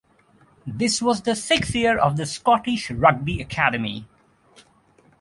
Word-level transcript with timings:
This 0.65 0.99
was 0.99 1.21
the 1.21 1.35
six 1.35 1.75
year 1.75 1.95
of 1.95 2.17
the 2.17 2.25
Scottish 2.25 2.89
Rugby 2.89 3.39
Academy. 3.39 4.07